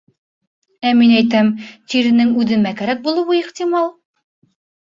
Ә 0.91 0.93
мин 1.01 1.13
әйтәм, 1.17 1.51
тиренең 1.93 2.33
үҙемә 2.45 2.75
кәрәк 2.81 3.07
булыуы 3.07 3.39
ихтимал. 3.45 3.95